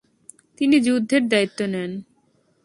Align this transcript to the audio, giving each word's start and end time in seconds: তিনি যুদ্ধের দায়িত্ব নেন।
তিনি 0.57 0.77
যুদ্ধের 0.79 1.23
দায়িত্ব 1.27 1.59
নেন। 1.73 1.91